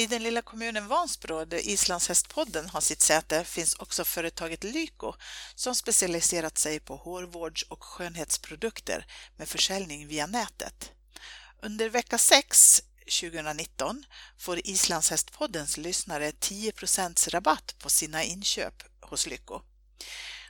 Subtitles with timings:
[0.00, 5.14] I den lilla kommunen Vansbro där Islandshästpodden har sitt säte finns också företaget Lyko
[5.54, 9.06] som specialiserat sig på hårvårds och skönhetsprodukter
[9.36, 10.92] med försäljning via nätet.
[11.62, 12.82] Under vecka 6
[13.20, 14.04] 2019
[14.38, 19.62] får Islandshästpoddens lyssnare 10% rabatt på sina inköp hos Lyko.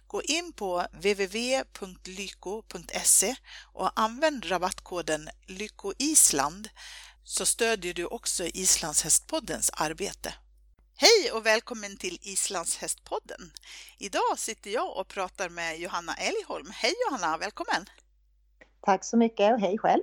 [0.06, 1.64] Gå in på www.lyko.se
[3.72, 6.68] och använd rabattkoden lykoisland
[7.30, 10.34] så stödjer du också Islandshästpoddens arbete.
[10.96, 13.52] Hej och välkommen till Islandshästpodden!
[13.98, 16.70] Idag sitter jag och pratar med Johanna Älgholm.
[16.74, 17.86] Hej Johanna, välkommen!
[18.82, 20.02] Tack så mycket och hej själv!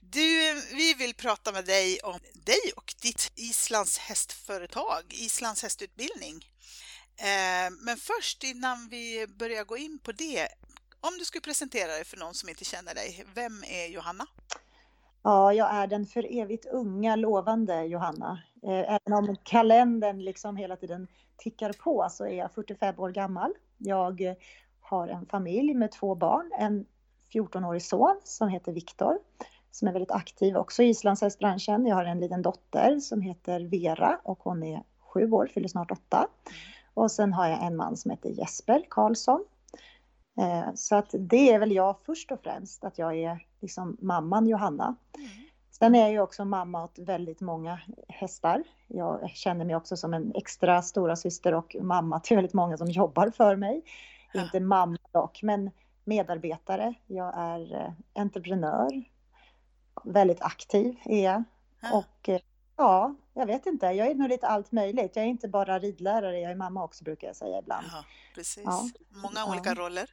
[0.00, 6.46] Du, vi vill prata med dig om dig och ditt Islands hästföretag, Islands hästutbildning.
[7.16, 10.48] Eh, men först innan vi börjar gå in på det,
[11.00, 14.26] om du skulle presentera dig för någon som inte känner dig, vem är Johanna?
[15.22, 18.42] Ja, jag är den för evigt unga, lovande Johanna.
[18.62, 23.52] Eh, även om kalendern liksom hela tiden tickar på så är jag 45 år gammal.
[23.78, 24.34] Jag eh,
[24.80, 26.86] har en familj med två barn, en
[27.32, 29.18] 14-årig son som heter Viktor
[29.72, 31.86] som är väldigt aktiv också i islandshästbranschen.
[31.86, 35.90] Jag har en liten dotter som heter Vera och hon är sju år, fyller snart
[35.90, 36.28] åtta.
[36.94, 39.44] Och sen har jag en man som heter Jesper Karlsson.
[40.38, 44.46] Eh, så att det är väl jag först och främst, att jag är liksom mamman
[44.46, 44.96] Johanna.
[45.16, 45.28] Mm.
[45.70, 48.62] Sen är jag ju också mamma åt väldigt många hästar.
[48.86, 52.90] Jag känner mig också som en extra stora syster och mamma till väldigt många som
[52.90, 53.82] jobbar för mig.
[54.32, 54.42] Ja.
[54.42, 55.70] Inte mamma dock, men
[56.04, 56.94] medarbetare.
[57.06, 59.04] Jag är eh, entreprenör.
[60.04, 61.44] Väldigt aktiv är jag.
[61.80, 61.96] Ja.
[61.96, 62.40] Och eh,
[62.76, 63.86] ja, jag vet inte.
[63.86, 65.16] Jag är nog lite allt möjligt.
[65.16, 67.86] Jag är inte bara ridlärare, jag är mamma också brukar jag säga ibland.
[67.86, 68.04] Aha,
[68.34, 68.64] precis.
[68.64, 68.88] Ja.
[69.08, 70.10] Många olika roller.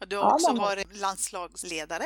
[0.00, 2.04] Och du har också varit landslagsledare.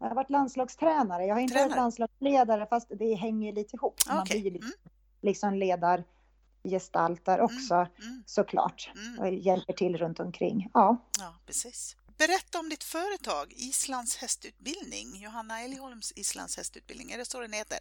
[0.00, 1.26] Jag har varit landslagstränare.
[1.26, 1.68] Jag har inte Tränare.
[1.68, 3.94] varit landslagsledare fast det hänger lite ihop.
[4.00, 4.16] Okay.
[4.16, 4.72] Man blir mm.
[5.20, 8.22] liksom ledargestaltar mm, också mm.
[8.26, 9.18] såklart mm.
[9.18, 10.70] och hjälper till runt omkring.
[10.74, 10.96] Ja.
[11.18, 11.96] ja, precis.
[12.18, 17.10] Berätta om ditt företag Islands hästutbildning, Johanna Elgholms Islands hästutbildning.
[17.10, 17.78] Är det så den heter?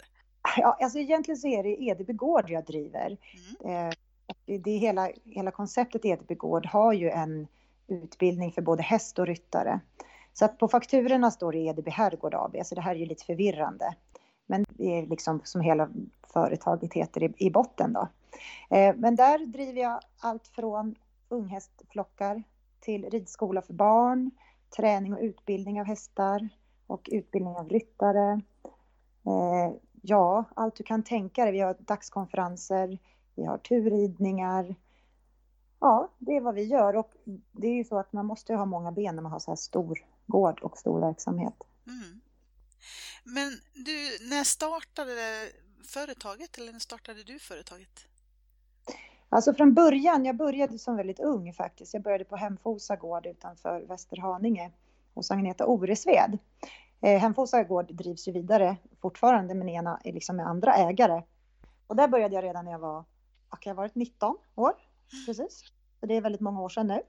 [0.58, 3.18] Ja, alltså egentligen så är det Edeby Gård jag driver.
[3.63, 3.88] Mm.
[3.88, 3.94] Eh,
[4.59, 7.47] det hela, hela konceptet Edeby Gård har ju en
[7.88, 9.79] utbildning för både häst och ryttare.
[10.34, 13.25] Så att på fakturorna står det Edeby Herrgård AB, så det här är ju lite
[13.25, 13.95] förvirrande.
[14.45, 15.90] Men det är liksom som hela
[16.34, 18.07] företaget heter i, i botten då.
[18.75, 20.95] Eh, men där driver jag allt från
[21.29, 22.44] unghästflockar
[22.79, 24.31] till ridskola för barn,
[24.78, 26.50] träning och utbildning av hästar
[26.88, 28.41] och utbildning av ryttare.
[29.25, 31.51] Eh, ja, allt du kan tänka dig.
[31.51, 32.97] Vi har dagskonferenser,
[33.35, 34.75] vi har turridningar,
[35.79, 37.11] ja, det är vad vi gör och
[37.51, 39.56] det är ju så att man måste ha många ben när man har så här
[39.56, 41.53] stor gård och stor verksamhet.
[41.88, 42.22] Mm.
[43.23, 45.50] Men du, när startade
[45.84, 48.06] företaget eller när startade du företaget?
[49.29, 51.94] Alltså från början, jag började som väldigt ung faktiskt.
[51.94, 54.72] Jag började på Hemfosa gård utanför Västerhaninge
[55.13, 56.38] hos Agneta Oresved.
[57.01, 61.23] Eh, Hemfosa gård drivs ju vidare fortfarande men ena, liksom med andra ägare.
[61.88, 63.03] Och där började jag redan när jag var,
[63.61, 64.73] jag har varit 19 år
[65.25, 65.63] precis.
[66.00, 67.01] Så det är väldigt många år sedan nu.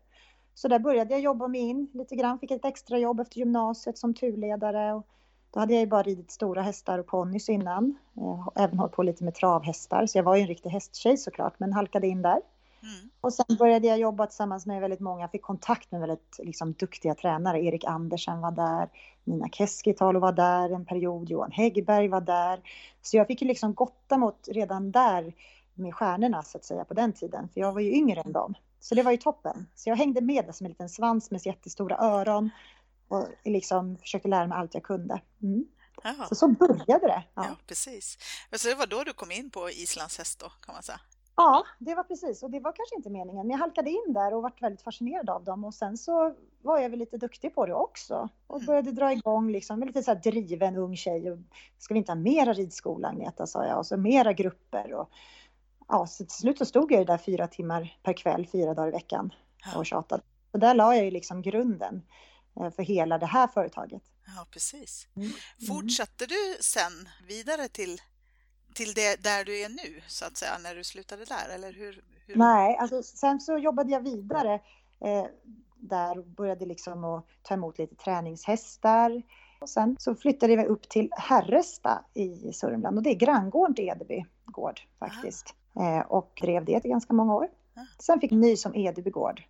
[0.61, 3.99] Så där började jag jobba mig in lite grann, fick ett extra jobb efter gymnasiet
[3.99, 4.95] som turledare.
[4.95, 5.07] Och
[5.51, 7.99] då hade jag ju bara ridit stora hästar och ponnys innan.
[8.15, 11.55] Jag även hållit på lite med travhästar, så jag var ju en riktig hästtjej såklart,
[11.59, 12.41] men halkade in där.
[12.83, 13.11] Mm.
[13.21, 17.15] Och sen började jag jobba tillsammans med väldigt många, fick kontakt med väldigt liksom, duktiga
[17.15, 17.65] tränare.
[17.65, 18.89] Erik Andersen var där,
[19.25, 22.61] Nina Keskitalo var där en period, Johan Häggberg var där.
[23.03, 25.35] Så jag fick ju liksom gotta mot redan där
[25.75, 28.55] med stjärnorna så att säga på den tiden, för jag var ju yngre än dem.
[28.81, 29.67] Så det var ju toppen.
[29.75, 32.51] Så jag hängde med som en liten svans med jättestora öron
[33.09, 35.21] och liksom försökte lära mig allt jag kunde.
[35.43, 35.65] Mm.
[36.29, 37.23] Så så började det.
[37.35, 37.45] Ja.
[37.49, 38.19] ja, precis.
[38.53, 41.01] Så det var då du kom in på islandshäst då, kan man säga?
[41.37, 42.43] Ja, det var precis.
[42.43, 43.47] Och det var kanske inte meningen.
[43.47, 45.65] Men jag halkade in där och vart väldigt fascinerad av dem.
[45.65, 48.29] Och sen så var jag väl lite duktig på det också.
[48.47, 48.67] Och mm.
[48.67, 51.31] började dra igång liksom, med lite så här driven ung tjej.
[51.31, 51.39] Och,
[51.79, 53.79] Ska vi inte ha mera ridskola Agneta, sa jag.
[53.79, 54.95] Och så mera grupper.
[54.95, 55.11] Och,
[55.91, 58.91] ja, så till slut så stod jag där fyra timmar per kväll, fyra dagar i
[58.91, 59.35] veckan
[59.77, 60.23] och tjatade.
[60.53, 62.03] Så där la jag ju liksom grunden
[62.61, 64.03] eh, för hela det här företaget.
[64.37, 65.09] Ja, precis.
[65.17, 65.31] Mm.
[65.69, 68.01] Fortsatte du sen vidare till,
[68.75, 71.49] till det där du är nu, så att säga, när du slutade där?
[71.55, 72.37] Eller hur, hur...
[72.37, 74.55] Nej, alltså, sen så jobbade jag vidare
[75.01, 75.27] eh,
[75.77, 79.23] där och började liksom att ta emot lite träningshästar.
[79.61, 83.89] Och sen så flyttade vi upp till Herresta i Sörmland och det är granngården till
[83.89, 85.47] Edeby gård faktiskt.
[85.47, 85.60] Eh,
[86.07, 87.49] och drev det i ganska många år.
[87.99, 89.43] Sen fick ny som Edeby gård.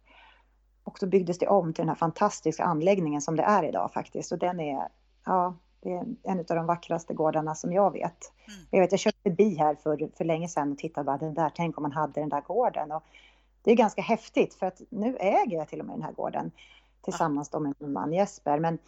[0.85, 4.33] Och då byggdes det om till den här fantastiska anläggningen som det är idag faktiskt.
[4.33, 4.89] Och den är,
[5.25, 8.33] ja, Det är en av de vackraste gårdarna som jag vet.
[8.49, 8.67] Mm.
[8.71, 11.53] Jag vet, jag körde förbi här för, för länge sedan och tittade bara den där,
[11.55, 12.93] tänk om man hade den där gården.
[12.93, 13.03] Och
[13.63, 16.51] det är ganska häftigt för att nu äger jag till och med den här gården
[17.03, 18.59] tillsammans då med min man Jesper.
[18.59, 18.79] Men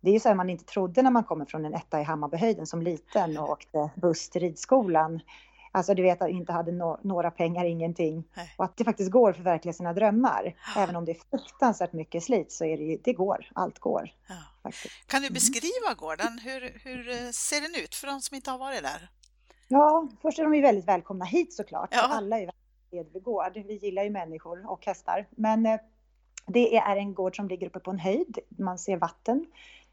[0.00, 2.04] det är ju så här man inte trodde när man kommer från en etta i
[2.04, 5.20] Hammarbyhöjden som liten och åkte buss till ridskolan.
[5.74, 8.24] Alltså du vet att inte hade no några pengar, ingenting.
[8.34, 8.54] Nej.
[8.58, 10.54] Och att det faktiskt går att förverkliga sina drömmar.
[10.76, 14.10] Även om det är fruktansvärt mycket slit så är det ju, det går, allt går.
[14.28, 14.70] Ja.
[15.06, 15.34] Kan du Mm.
[15.34, 16.38] beskriva gården?
[16.44, 19.10] Hur, hur eh, ser den ut för de som inte har varit där?
[19.68, 21.88] Ja, först är de ju väldigt välkomna hit såklart.
[21.92, 22.02] Ja.
[22.02, 23.52] Alla är välkomna till Edeby gård.
[23.54, 25.28] Vi gillar ju människor och hästar.
[25.30, 25.80] Men eh,
[26.46, 28.38] det är en gård som ligger uppe på en höjd.
[28.58, 29.46] Man ser vatten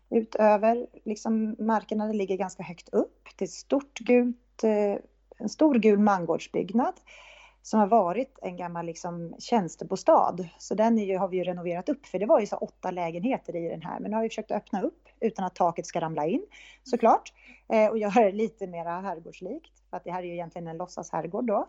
[0.10, 2.08] utöver liksom markerna.
[2.08, 3.28] Det ligger ganska högt upp.
[3.38, 4.96] Det är ett stort gult, eh,
[5.40, 6.94] en stor gul mangårdsbyggnad
[7.62, 10.48] som har varit en gammal liksom, tjänstebostad.
[10.58, 12.92] Så den är ju, har vi ju renoverat upp för det var ju så åtta
[12.92, 14.00] lägenheter i den här.
[14.00, 16.46] Men nu har vi försökt öppna upp utan att taket ska ramla in
[16.84, 17.34] såklart.
[17.70, 19.72] Eh, och göra det lite mera herrgårdslikt.
[19.90, 21.48] För att det här är ju egentligen en låtsasherrgård.
[21.48, 21.68] då.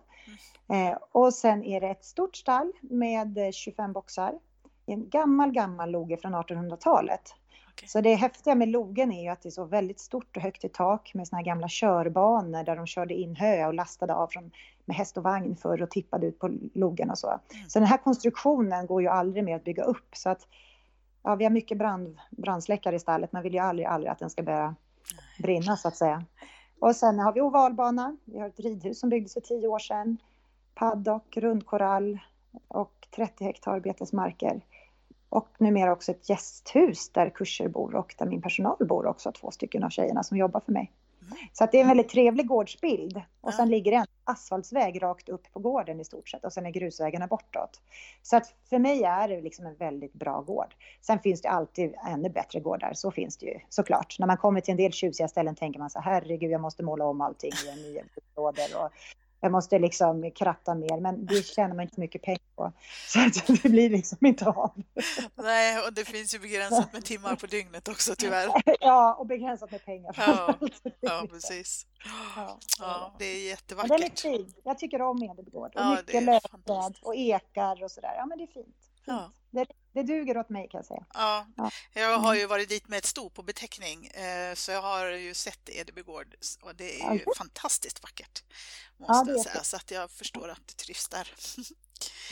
[0.75, 4.35] Eh, och sen är det ett stort stall med 25 boxar.
[4.87, 7.35] En gammal, gammal loge från 1800-talet.
[7.81, 7.89] Okej.
[7.89, 10.65] Så det häftiga med logen är ju att det är så väldigt stort och högt
[10.65, 14.27] i tak med såna här gamla körbanor där de körde in hö och lastade av
[14.27, 14.51] från,
[14.85, 17.29] med häst och vagn förr och tippade ut på logen och så.
[17.29, 17.69] Mm.
[17.69, 20.17] Så den här konstruktionen går ju aldrig mer att bygga upp.
[20.17, 20.49] Så att,
[21.23, 24.31] ja, vi har mycket brand, brandsläckare i stallet, men vill ju aldrig, aldrig att den
[24.31, 24.75] ska börja
[25.39, 26.25] brinna så att säga.
[26.81, 28.17] Och sen har vi ovalbana.
[28.25, 30.17] Vi har ett ridhus som byggdes för tio år sedan.
[30.75, 32.19] Paddock, rundkorall
[32.69, 34.61] och 30 hektar betesmarker.
[35.31, 39.51] Och numera också ett gästhus där kurser bor och där min personal bor också, två
[39.51, 40.93] stycken av tjejerna som jobbar för mig.
[41.23, 41.49] Mm.
[41.53, 43.23] Så att det är en väldigt trevlig gårdsbild.
[43.41, 46.67] Och sen ligger det en asfaltsväg rakt upp på gården i stort sett och sen
[46.67, 47.81] är grusvägarna bortåt.
[48.23, 50.75] Så att för mig är det liksom en väldigt bra gård.
[51.01, 54.17] Sen finns det alltid ännu bättre gårdar, så finns det ju såklart.
[54.19, 56.83] När man kommer till en del tjusiga ställen tänker man så här, herregud jag måste
[56.83, 58.03] måla om allting göra nya
[58.35, 58.91] bostäder och
[59.41, 62.73] jag måste liksom kratta mer, men det tjänar man inte mycket pengar på.
[63.07, 64.83] Så att det blir liksom inte av.
[65.35, 68.49] Nej, och det finns ju begränsat med timmar på dygnet också tyvärr.
[68.81, 70.15] Ja, och begränsat med pengar.
[70.19, 70.55] Ja.
[71.01, 71.87] Ja, precis.
[72.37, 72.59] Ja.
[72.79, 73.29] Ja, det är
[73.77, 74.21] Men den är jättevackert.
[74.21, 74.55] fin.
[74.65, 75.75] Jag tycker om Edebygård.
[75.75, 78.15] Och Ja, mycket lövträd och ekar och sådär.
[78.17, 78.90] Ja, men det är fint.
[79.11, 79.31] Ja.
[79.51, 81.05] Det, det duger åt mig kan jag säga.
[81.15, 81.71] Ja, Ja.
[81.93, 85.35] jag har ju varit dit med ett sto på beteckning eh, så jag har ju
[85.35, 87.33] sett Edeby gård och det är ju Ja.
[87.39, 88.43] fantastiskt vackert.
[88.97, 91.29] Måste jag säga, så att jag förstår att du trivs där.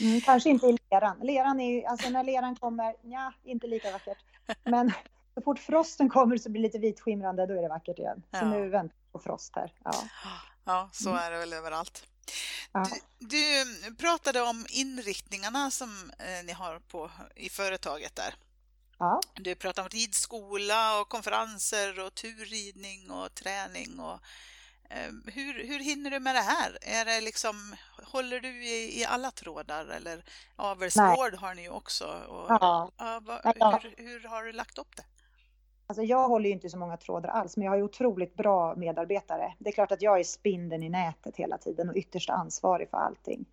[0.01, 1.17] Mm, kanske inte i leran.
[1.21, 4.17] Leran är ju, alltså när leran kommer, ja, inte lika vackert.
[4.63, 4.91] Men
[5.35, 8.23] så fort frosten kommer så blir det lite vitskimrande, då är det vackert igen.
[8.39, 9.73] Så nu väntar vi på frost här.
[9.83, 9.93] Ja.
[10.65, 12.03] Ja, så är det väl överallt.
[12.71, 12.85] Ja.
[13.19, 18.35] Du, du pratade om inriktningarna som eh, ni har på i företaget där.
[18.99, 19.21] Ja.
[19.33, 24.19] Du pratade om ridskola och konferenser och turridning och träning och
[24.89, 26.77] eh, hur, hur hinner du med det här?
[26.81, 30.23] Är det liksom, håller du i, i alla trådar eller
[30.55, 32.05] avelsvård har ni ju också.
[32.05, 32.91] Och, ja.
[33.21, 33.79] vad, Ja.
[33.83, 35.03] hur, hur har du lagt upp det?
[35.89, 38.75] Alltså jag håller ju inte så många trådar alls, men jag har ju otroligt bra
[38.75, 39.53] medarbetare.
[39.59, 42.97] Det är klart att jag är spindeln i nätet hela tiden och ytterst ansvarig för
[42.97, 43.45] allting.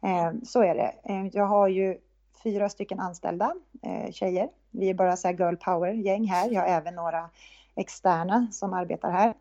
[0.00, 0.26] Mm.
[0.26, 0.94] Eh, så är det.
[1.04, 1.98] Eh, jag har ju
[2.42, 4.48] fyra stycken anställda eh, tjejer.
[4.70, 6.50] Vi är bara så här girl power-gäng här.
[6.50, 7.30] Jag har även några
[7.74, 9.34] externa som arbetar här.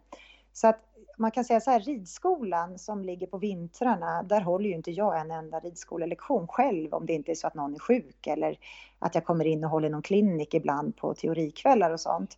[0.54, 0.91] Så att
[1.22, 5.20] man kan säga så här, ridskolan som ligger på vintrarna, där håller ju inte jag
[5.20, 8.60] en enda ridskolelektion själv om det inte är så att någon är sjuk eller
[9.00, 12.38] att jag kommer in och håller någon klinik ibland på teorikvällar och sånt.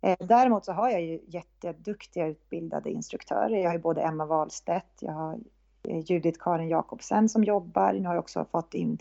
[0.00, 3.56] Eh, Däremot så har jag ju jätteduktiga utbildade instruktörer.
[3.56, 5.38] Jag har ju både Emma Wahlstedt, jag har
[5.88, 7.92] eh, Judith Karin Jakobsen som jobbar.
[7.92, 8.98] Nu har jag också fått in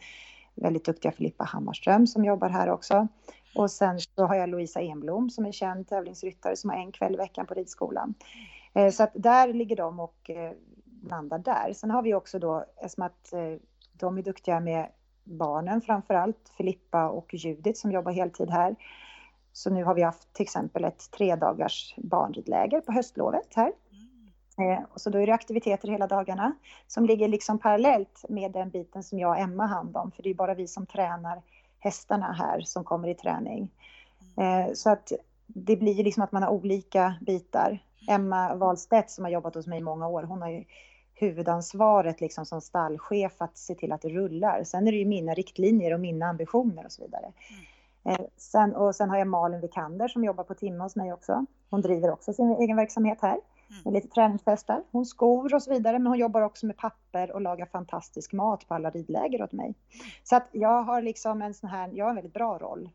[0.55, 3.07] väldigt duktiga Filippa Hammarström som jobbar här också.
[3.55, 7.13] Och sen så har jag Louisa Enblom som är känd tävlingsryttare som har en kväll
[7.13, 8.13] i veckan på ridskolan.
[8.73, 10.51] Eh, Så att där ligger de och eh,
[11.09, 11.73] landar där.
[11.73, 13.55] Sen har vi också då, eftersom att eh,
[13.93, 14.89] de är duktiga med
[15.23, 18.75] barnen framför allt, Filippa och Judith som jobbar heltid här.
[19.53, 23.71] Så nu har vi haft till exempel ett tre dagars barnridläger på höstlovet här.
[24.57, 24.83] Mm.
[24.93, 26.53] Och så då är det aktiviteter hela dagarna
[26.87, 30.11] som ligger liksom parallellt med den biten som jag och Emma hand om.
[30.11, 31.41] För det är bara vi som tränar
[31.79, 33.71] hästarna här som kommer i träning.
[34.37, 35.11] Eh, så att
[35.47, 37.79] det blir liksom att man har olika bitar.
[38.07, 40.63] Emma Wahlstedt som har jobbat hos mig i många år, hon har ju
[41.13, 44.63] huvudansvaret liksom som stallchef att se till att det rullar.
[44.63, 47.31] Sen är det ju mina riktlinjer och mina ambitioner och så vidare.
[48.05, 51.45] Eh, sen, och sen har jag Malin Vikander som jobbar på timme hos mig också.
[51.69, 53.39] Hon driver också sin egen verksamhet här
[53.83, 54.83] med lite träningshästar.
[54.91, 58.67] Hon skor och så vidare, men hon jobbar också med papper och lagar fantastisk mat
[58.67, 59.75] på alla ridläger åt mig.
[60.23, 62.89] Så att jag har liksom en sån här, jag har en väldigt bra roll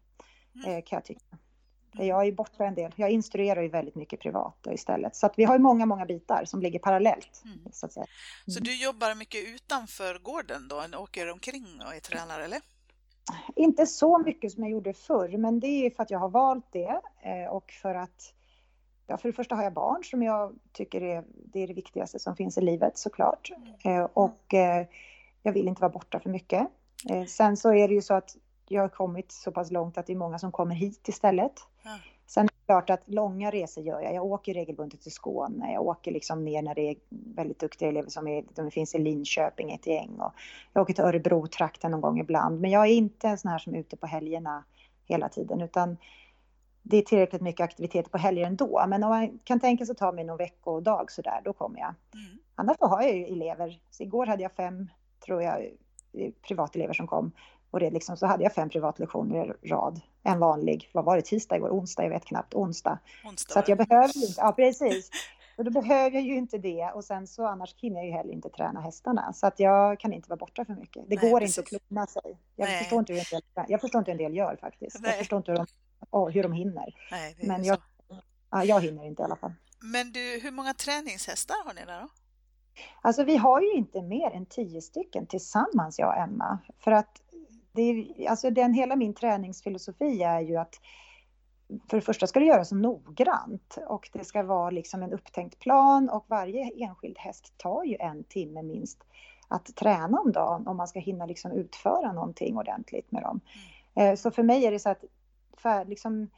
[0.54, 0.70] Mm.
[0.76, 1.36] eh, kan jag tycka.
[2.07, 2.93] Jag är borta en del.
[2.97, 5.17] Jag instruerar ju väldigt mycket privat istället.
[5.17, 7.43] Så att vi har ju många, många bitar som ligger parallellt.
[7.45, 7.59] Mm.
[7.73, 8.07] Så, att säga.
[8.47, 8.55] Mm.
[8.55, 10.99] så du jobbar mycket utanför gården då?
[10.99, 12.61] Åker omkring och är tränare eller?
[13.57, 16.73] Inte så mycket som jag gjorde förr, men det är för att jag har valt
[16.73, 18.35] det eh, och för att
[19.11, 22.19] Ja, för det första har jag barn som jag tycker är det, är det viktigaste
[22.19, 23.52] som finns i livet såklart.
[23.85, 23.99] Mm.
[23.99, 24.87] Eh, och eh,
[25.43, 26.69] jag vill inte vara borta för mycket.
[27.28, 28.37] Sen så är det ju så att
[28.70, 31.52] jag har kommit så pass långt att det är många som kommer hit istället.
[31.84, 31.98] Mm.
[32.26, 34.14] Sen är det klart att långa resor gör jag.
[34.14, 35.72] Jag åker regelbundet till Skåne.
[35.72, 38.98] Jag åker liksom ner när det är väldigt duktiga elever som är, de finns i
[38.98, 40.20] Linköping ett gäng.
[40.20, 40.32] Och
[40.72, 42.60] jag åker till Örebro-trakten någon gång ibland.
[42.60, 44.64] Men jag är inte en sån här som är ute på helgerna
[45.04, 45.60] hela tiden.
[45.60, 45.96] Utan
[46.82, 48.84] det är tillräckligt mycket aktiviteter på helger ändå.
[48.88, 51.94] Men om man kan tänka sig att ta mig någon veckodag sådär, då kommer jag.
[52.14, 52.38] Mm.
[52.54, 53.80] Annars har jag ju elever.
[53.90, 54.88] Så igår hade jag fem,
[55.26, 55.70] tror jag,
[56.48, 57.32] privatelever som kom.
[57.70, 60.00] Och det liksom, så hade jag fem privatlektioner i rad.
[60.22, 62.98] En vanlig, vad var det, tisdag igår, onsdag, jag vet knappt, onsdag.
[63.25, 65.10] onsdag så att jag behöver ju inte, ja precis.
[65.58, 68.32] Och då behöver jag ju inte det och sen så annars hinner jag ju heller
[68.32, 69.32] inte träna hästarna.
[69.32, 71.04] Så att jag kan inte vara borta för mycket.
[71.08, 71.58] Det Nej, går precis.
[71.58, 72.38] inte att klona sig.
[72.56, 75.00] Jag förstår, inte hur en del, jag förstår inte hur en del gör faktiskt.
[75.00, 75.10] Nej.
[75.10, 75.66] Jag förstår inte hur de,
[76.10, 76.94] oh, hur de hinner.
[77.10, 77.78] Nej, Men jag,
[78.50, 79.52] ja, jag hinner inte i alla fall.
[79.80, 82.08] Men du, hur många träningshästar har ni där då?
[83.02, 86.58] Alltså vi har ju inte mer än tio stycken tillsammans, jag och Emma.
[86.78, 87.22] För att
[87.78, 90.80] det är, alltså den, hela min träningsfilosofi är ju att
[91.90, 96.08] för det första ska det göras noggrant och det ska vara liksom en upptänkt plan
[96.08, 98.99] och varje enskild häst tar ju en timme minst
[99.49, 103.40] att träna om dagen om man ska hinna liksom utföra någonting ordentligt med dem.
[103.94, 104.16] Mm.
[104.16, 105.04] Så för mig är det så att
[105.56, 106.30] för liksom,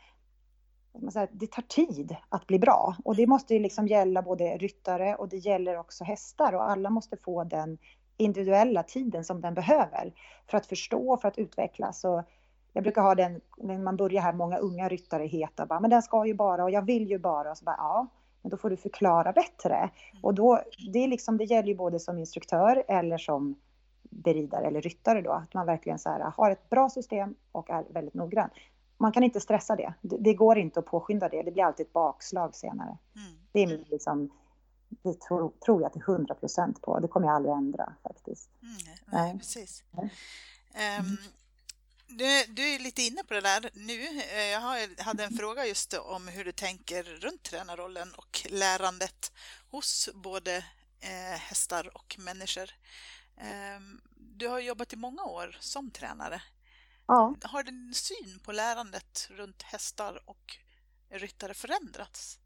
[1.30, 5.28] det tar tid att bli bra och det måste ju liksom gälla både ryttare och
[5.28, 7.78] det gäller också hästar och alla måste få den
[8.20, 10.12] individuella tiden som den behöver
[10.46, 12.04] för att förstå, för att utvecklas.
[12.04, 12.22] Och
[12.72, 16.02] jag brukar ha den, när man börjar här, många unga ryttare heta bara, men den
[16.02, 17.50] ska ju bara och jag vill ju bara.
[17.50, 18.06] Och så bara, ja,
[18.42, 19.76] men då får du förklara bättre.
[19.76, 19.90] Mm.
[20.22, 20.60] Och då,
[20.92, 23.56] det, är liksom, det gäller ju både som instruktör eller som
[24.02, 27.84] beridare eller ryttare då, att man verkligen så här, har ett bra system och är
[27.90, 28.50] väldigt noggrann.
[28.98, 29.94] Man kan inte stressa det.
[30.00, 31.42] Det, det går inte att påskynda det.
[31.42, 32.98] Det blir alltid ett bakslag senare.
[33.16, 33.38] Mm.
[33.52, 34.30] Det är min liksom,
[35.02, 37.00] det tror, tror jag till hundra procent på.
[37.00, 38.50] Det kommer jag aldrig ändra faktiskt.
[38.62, 39.82] Mm, nej, precis.
[39.90, 40.10] Nej.
[41.00, 41.18] Um,
[42.08, 44.20] du, du, är lite inne på det där nu.
[44.20, 44.60] Eh, jag
[44.98, 49.32] hade en fråga just om hur du tänker runt tränarrollen och lärandet
[49.70, 50.56] hos både
[51.00, 52.70] eh, hästar och människor.
[53.36, 53.80] Eh,
[54.16, 56.42] du har jobbat i många år som tränare.
[57.06, 57.34] Ja.
[57.42, 60.58] Har din syn på lärandet runt hästar och
[61.10, 62.39] ryttare förändrats?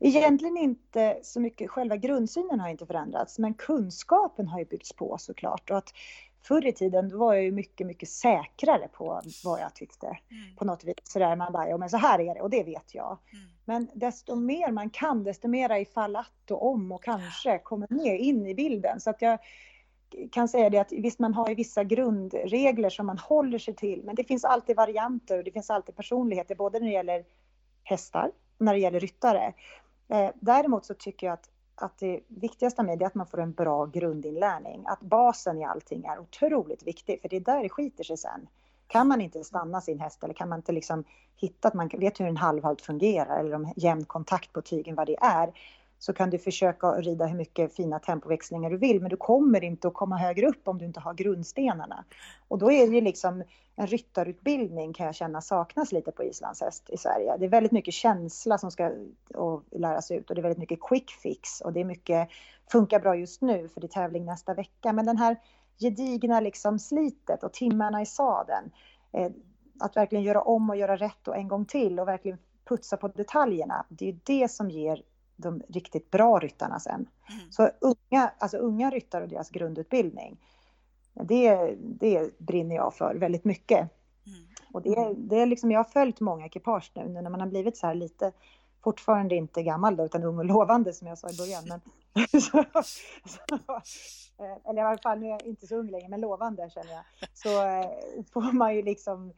[0.00, 5.18] Egentligen inte så mycket, själva grundsynen har inte förändrats, men kunskapen har ju byggts på
[5.18, 5.70] såklart.
[5.70, 5.92] Och att
[6.42, 10.06] förr i tiden var jag ju mycket, mycket säkrare på vad jag tyckte.
[10.06, 10.56] Mm.
[10.56, 12.94] På något vis sådär, man bara, ja men så här är det och det vet
[12.94, 13.18] jag.
[13.32, 13.44] Mm.
[13.64, 18.14] Men desto mer man kan, desto mera ifall att och om och kanske kommer mer
[18.14, 19.00] in i bilden.
[19.00, 19.38] Så att jag
[20.32, 24.02] kan säga det att visst, man har ju vissa grundregler som man håller sig till,
[24.04, 27.24] men det finns alltid varianter och det finns alltid personligheter, både när det gäller
[27.82, 29.52] hästar och när det gäller ryttare.
[30.08, 33.40] Eh, däremot så tycker jag att, att det viktigaste med det är att man får
[33.40, 34.84] en bra grundinlärning.
[34.86, 38.48] Att basen i allting är otroligt viktig, för det är där det skiter sig sen.
[38.86, 41.04] Kan man inte stanna sin häst eller kan man inte liksom
[41.36, 45.06] hitta att man vet hur en halvhalt fungerar eller om jämn kontakt på tygen vad
[45.06, 45.52] det är,
[45.98, 49.88] så kan du försöka rida hur mycket fina tempoväxlingar du vill, men du kommer inte
[49.88, 52.04] att komma högre upp om du inte har grundstenarna.
[52.48, 53.42] Och då är det ju liksom
[53.76, 57.36] en ryttarutbildning kan jag känna saknas lite på islandshäst i Sverige.
[57.36, 58.92] Det är väldigt mycket känsla som ska
[59.70, 62.28] läras ut och det är väldigt mycket quick fix och det är mycket
[62.72, 64.92] funkar bra just nu för det är tävling nästa vecka.
[64.92, 65.36] Men den här
[65.78, 68.70] gedigna liksom slitet och timmarna i sadeln,
[69.12, 69.30] eh,
[69.80, 73.08] att verkligen göra om och göra rätt och en gång till och verkligen putsa på
[73.08, 73.86] detaljerna.
[73.88, 75.02] Det är det som ger
[75.36, 76.94] de riktigt bra ryttarna sen.
[76.94, 77.50] Mm.
[77.50, 80.36] Så unga, alltså unga ryttare och deras grundutbildning,
[81.14, 83.78] det, det brinner jag för väldigt mycket.
[83.78, 84.46] Mm.
[84.72, 87.48] Och det, det är liksom, jag har följt många ekipage nu, nu när man har
[87.48, 88.32] blivit så här lite,
[88.84, 91.64] fortfarande inte gammal då, utan ung och lovande som jag sa i början.
[91.68, 91.80] Men,
[92.40, 92.64] så,
[93.24, 93.54] så,
[94.44, 96.92] eh, eller i alla fall, nu är jag inte så ung längre, men lovande känner
[96.92, 97.04] jag.
[97.34, 99.32] Så eh, får man ju liksom,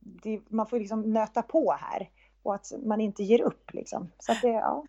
[0.00, 2.10] det, man får liksom nöta på här
[2.42, 4.10] och att man inte ger upp liksom.
[4.18, 4.84] Så att det, ja.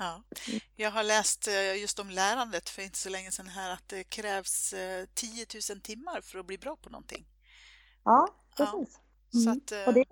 [0.00, 0.22] Ja.
[0.76, 4.04] Jag har läst eh, just om lärandet för inte så länge sedan här att det
[4.04, 4.74] krävs
[5.14, 7.26] 10 eh, 000 timmar för att bli bra på någonting.
[8.04, 9.00] Ja, precis.
[9.30, 9.40] Ja.
[9.40, 9.52] Mm.
[9.52, 10.04] Att, Och det,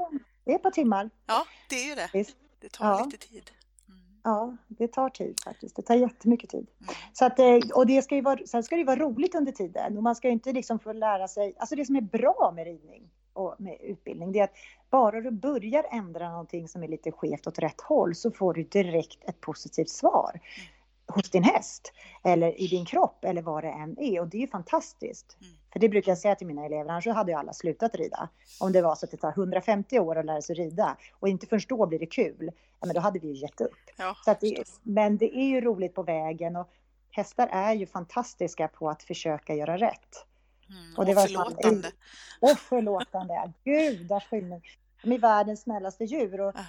[0.44, 1.10] det är på timmar.
[1.26, 2.10] Ja, det är ju det.
[2.12, 2.36] Visst.
[2.60, 3.04] Det tar ja.
[3.04, 3.50] lite tid.
[3.88, 4.00] Mm.
[4.24, 5.76] Ja, det tar tid faktiskt.
[5.76, 6.66] Det tar jättemycket tid.
[6.80, 6.94] Mm.
[7.12, 9.96] Så att, eh, och det ska ju vara, sen ska det vara roligt under tiden
[9.96, 13.10] och man ska inte liksom få lära sig, alltså det som är bra med ridning
[13.32, 14.54] och med utbildning, det är att
[14.90, 18.62] bara du börjar ändra någonting som är lite skevt åt rätt håll så får du
[18.62, 20.30] direkt ett positivt svar.
[20.32, 20.68] Mm
[21.08, 21.92] hos din häst
[22.24, 24.20] eller i din kropp eller vad det än är.
[24.20, 25.36] Och det är ju fantastiskt.
[25.40, 25.54] Mm.
[25.72, 28.28] För det brukar jag säga till mina elever, annars hade ju alla slutat rida.
[28.60, 31.46] Om det var så att det tar 150 år att lära sig rida och inte
[31.46, 33.90] först då blir det kul, ja men då hade vi ju gett upp.
[33.96, 36.68] Ja, så det, men det är ju roligt på vägen och
[37.10, 40.26] hästar är ju fantastiska på att försöka göra rätt.
[40.70, 41.92] Mm, och, det och förlåtande.
[42.40, 44.62] och förlåtande, gudars skillnad.
[45.02, 46.40] De är världens snällaste djur.
[46.40, 46.64] Och, ah.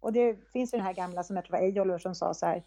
[0.00, 2.46] och det finns ju den här gamla som jag tror var Ejolor som sa så
[2.46, 2.62] här,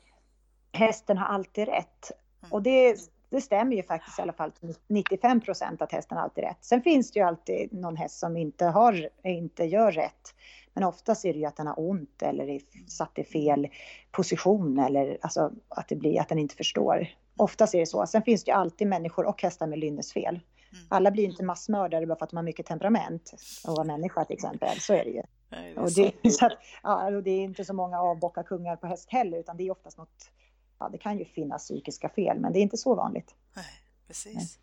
[0.72, 2.12] hästen har alltid rätt.
[2.42, 2.54] Mm.
[2.54, 2.98] Och det,
[3.30, 6.58] det stämmer ju faktiskt i alla fall till 95 procent att hästen har alltid rätt.
[6.62, 10.36] Sen finns det ju alltid någon häst som inte, har, inte gör rätt.
[10.74, 13.68] Men oftast är det ju att den har ont eller är satt i fel
[14.12, 17.08] position eller alltså att det blir att den inte förstår.
[17.40, 18.08] Oftast är det så.
[18.08, 20.40] Sen finns det ju alltid människor och hästar med lynnesfel.
[20.72, 20.86] Mm.
[20.90, 23.34] Alla blir inte massmördare bara för att de har mycket temperament
[23.68, 24.80] och var människa till exempel.
[24.80, 25.22] Så är det ju.
[25.50, 25.92] Nej, det är och,
[26.22, 26.54] det, så att,
[26.84, 29.72] ja, och det är inte så många avbocka kungar på häst heller utan det är
[29.72, 30.32] oftast något
[30.80, 33.36] ja, det kan ju finnas psykiska fel, men det är inte så vanligt.
[33.54, 34.60] Nej, precis.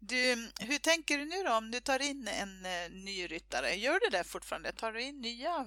[0.00, 3.74] Du, hur tänker du nu då om du tar in en uh, ny ryttare?
[3.74, 4.72] Gör du det fortfarande?
[4.72, 5.66] Tar du in nya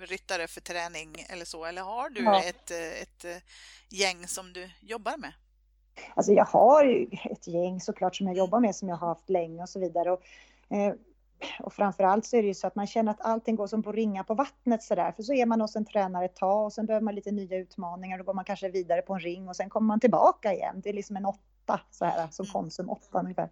[0.00, 1.64] ryttare för träning eller så?
[1.64, 2.42] Eller har du ja.
[2.42, 3.42] ett, ett
[3.88, 5.32] gäng som du jobbar med?
[6.14, 9.62] Alltså jag har ett gäng såklart som jag jobbar med som jag har haft länge
[9.62, 10.12] och så vidare.
[10.12, 10.22] Och,
[10.76, 10.94] eh,
[11.60, 13.92] och framförallt så är det ju så att man känner att allting går som på
[13.92, 15.12] ringa på vattnet så där.
[15.12, 17.56] För så är man hos en tränare ett tag och sen behöver man lite nya
[17.56, 18.18] utmaningar.
[18.18, 20.80] Då går man kanske vidare på en ring och sen kommer man tillbaka igen.
[20.84, 22.52] Det är liksom en åtta så här som mm.
[22.52, 23.50] Konsum åtta ungefär.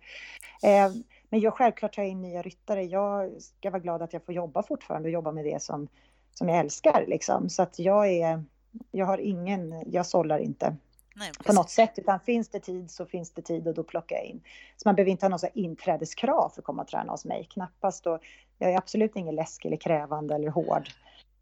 [0.63, 0.93] Eh,
[1.29, 2.83] men jag självklart tar in nya ryttare.
[2.85, 5.89] Jag ska vara glad att jag får jobba fortfarande och jobba med det som,
[6.35, 7.49] som jag älskar liksom.
[7.49, 8.45] Så att jag är,
[8.91, 10.77] jag har ingen, jag sållar inte.
[11.17, 14.17] Nej, på något sätt, utan finns det tid så finns det tid och då plockar
[14.17, 14.41] jag in.
[14.77, 18.07] Så man behöver inte ha något inträdeskrav för att komma och träna hos mig, knappast.
[18.07, 18.19] Och
[18.59, 20.89] jag är absolut ingen läskig eller krävande eller hård.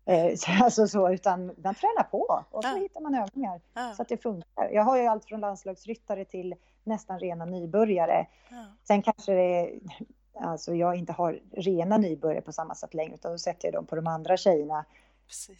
[0.04, 2.82] Eh, alltså så, utan man tränar på och så ja.
[2.82, 3.92] hittar man övningar ja.
[3.96, 4.70] så att det funkar.
[4.72, 8.26] Jag har ju allt från landslagsryttare till nästan rena nybörjare.
[8.50, 8.64] Ja.
[8.84, 9.70] Sen kanske det
[10.34, 13.86] alltså jag inte har rena nybörjare på samma sätt längre, utan då sätter jag dem
[13.86, 14.84] på de andra tjejerna,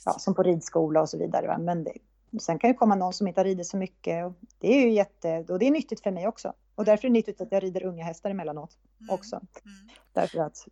[0.05, 1.47] ja, som på ridskola och så vidare.
[1.47, 1.59] Va?
[1.59, 1.93] Men det,
[2.41, 4.91] Sen kan ju komma någon som inte har ridit så mycket och det är ju
[4.91, 6.53] jätte, och det är nyttigt för mig också.
[6.75, 9.15] Och därför är det nyttigt att jag rider unga hästar emellanåt mm.
[9.15, 9.37] också.
[9.37, 9.89] Mm.
[10.13, 10.67] Därför att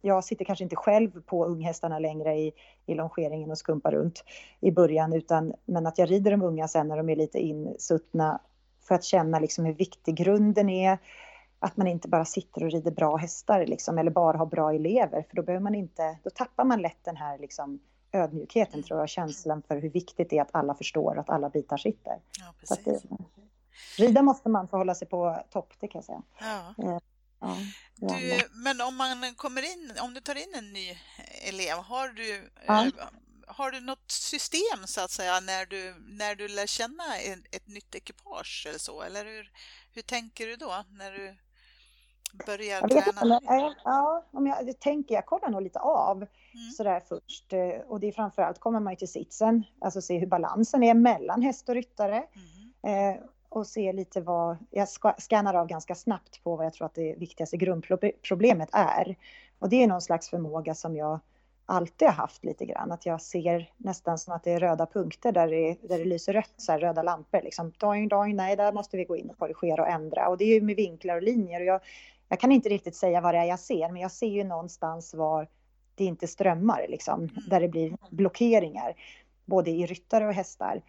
[0.00, 2.52] jag sitter kanske inte själv på unghästarna längre i,
[2.86, 4.24] i longeringen och skumpar runt
[4.60, 8.40] i början, utan men att jag rider de unga sen när de är lite insuttna
[8.82, 10.98] för att känna liksom hur viktig grunden är.
[11.62, 15.24] Att man inte bara sitter och rider bra hästar liksom, eller bara har bra elever,
[15.28, 17.80] för då behöver man inte, då tappar man lätt den här liksom
[18.12, 18.84] ödmjukheten mm.
[18.84, 22.20] tror jag, känslan för hur viktigt det är att alla förstår att alla bitar sitter.
[22.38, 22.84] Ja, precis.
[22.84, 23.00] Det,
[23.96, 26.22] rida måste man få hålla sig på topp, det kan jag säga.
[26.40, 26.74] Ja.
[26.84, 26.98] Eh,
[27.40, 27.56] ja,
[27.98, 30.98] du, men om man kommer in, om du tar in en ny
[31.48, 32.86] elev, har du, ja.
[32.86, 32.92] eh,
[33.46, 37.66] har du något system så att säga när du, när du lär känna ett, ett
[37.66, 39.02] nytt ekipage eller så?
[39.02, 39.52] Eller hur,
[39.92, 41.36] hur tänker du då när du
[42.46, 43.36] börjar jag vet träna?
[43.36, 46.70] Inte, ja, om jag, jag tänker, jag kollar nog lite av mm.
[46.76, 47.52] sådär först.
[47.52, 50.94] Eh, och det är framförallt kommer man ju till sitsen, alltså se hur balansen är
[50.94, 52.24] mellan häst och ryttare.
[52.84, 53.14] Mm.
[53.14, 56.94] Eh, och se lite vad, jag scannar av ganska snabbt på vad jag tror att
[56.94, 59.16] det viktigaste grundproblemet är.
[59.58, 61.20] Och det är någon slags förmåga som jag
[61.66, 65.32] alltid har haft lite grann, att jag ser nästan som att det är röda punkter
[65.32, 67.72] där det, där det lyser rött, så här, röda lampor liksom.
[67.78, 70.28] Doing, doing, nej, där måste vi gå in och korrigera och ändra.
[70.28, 71.60] Och det är ju med vinklar och linjer.
[71.60, 71.80] Och jag,
[72.32, 75.14] jag kan inte riktigt säga vad det är jag ser, men jag ser ju någonstans
[75.14, 75.48] var
[75.94, 77.34] det inte strömmar, liksom, mm.
[77.50, 78.94] där det blir blockeringar,
[79.44, 80.82] både i ryttare och hästar.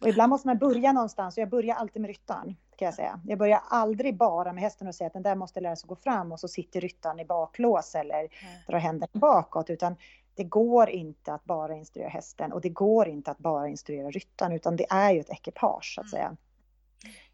[0.00, 3.20] Och ibland måste man börja någonstans, och jag börjar alltid med ryttaren, kan jag säga.
[3.24, 5.96] Jag börjar aldrig bara med hästen och säga att den där måste lära sig gå
[5.96, 8.30] fram och så sitter ryttaren i baklås eller mm.
[8.66, 9.96] drar händerna bakåt, utan
[10.34, 14.52] det går inte att bara instruera hästen och det går inte att bara instruera ryttaren,
[14.52, 16.10] utan det är ju ett ekipage, så att mm.
[16.10, 16.36] säga.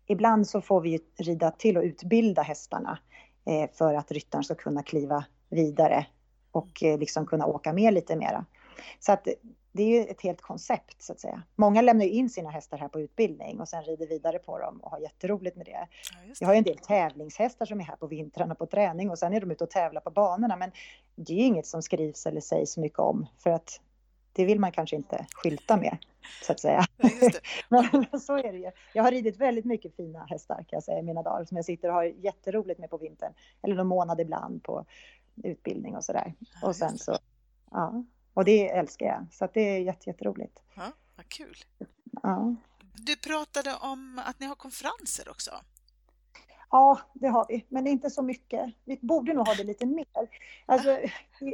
[0.07, 2.99] Ibland så får vi rida till och utbilda hästarna
[3.73, 6.07] för att ryttaren ska kunna kliva vidare
[6.53, 8.45] och eh, liksom kunna åka med lite mera.
[8.99, 9.29] Så att
[9.73, 11.43] det är ju ett helt koncept så att säga.
[11.57, 14.81] Många lämnar ju in sina hästar här på utbildning och sen rider vidare på dem
[14.83, 15.71] och har jätteroligt med det.
[15.71, 15.87] Ja,
[16.27, 16.35] det.
[16.41, 19.33] Jag har ju en del tävlingshästar som är här på vintrarna på träning och sen
[19.33, 20.71] är de ute och tävlar på banorna men
[21.17, 23.81] det är ju inget som skrivs eller sägs så mycket om för att
[24.39, 25.99] det vill man kanske inte skylta med,
[26.43, 26.87] så att säga.
[27.69, 28.71] Men så är det ju.
[28.95, 31.65] Jag har ridit väldigt mycket fina hästar kan jag säga i mina dagar som jag
[31.65, 33.33] sitter och har jätteroligt med på vintern.
[33.63, 34.85] Eller någon månad ibland på
[35.45, 36.35] utbildning och sådär.
[36.63, 37.19] Ja, och sen så,
[37.71, 38.05] ja.
[38.35, 39.27] Och det älskar jag.
[39.33, 40.63] Så att det är jätte, jätteroligt.
[40.77, 41.57] Ja, vad kul.
[42.23, 42.55] Ja.
[42.95, 45.51] Du pratade om att ni har konferenser också.
[46.71, 48.75] Ja, det har vi, men inte så mycket.
[48.85, 50.07] Vi borde nog ha det lite mer.
[50.67, 50.99] Alltså,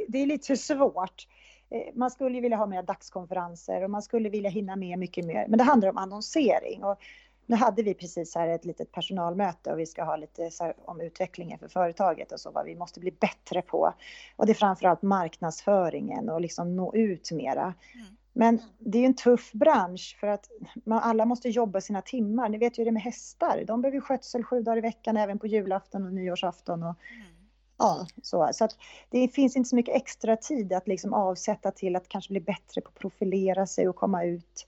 [0.07, 1.27] det är lite svårt.
[1.75, 5.47] Eh, man skulle vilja ha mer dagskonferenser och man skulle vilja hinna med mycket mer.
[5.47, 6.83] Men det handlar om annonsering.
[6.83, 6.99] Och
[7.45, 10.51] nu hade vi precis här ett litet personalmöte och vi ska ha lite
[10.85, 13.93] om utvecklingen för företaget och så vad vi måste bli bättre på.
[14.35, 17.73] Och det är framförallt marknadsföringen och liksom nå ut mera.
[17.93, 18.05] Mm.
[18.33, 20.49] Men det är ju en tuff bransch för att
[20.83, 22.49] man, alla måste jobba sina timmar.
[22.49, 23.63] Ni vet ju hur det är med hästar.
[23.67, 26.83] De behöver skötsel sju dagar i veckan även på julafton och nyårsafton.
[26.83, 27.34] Och, mm.
[27.77, 28.75] Ja, så, så att
[29.09, 32.81] det finns inte så mycket extra tid att liksom avsätta till att kanske bli bättre
[32.81, 34.67] på att profilera sig och komma ut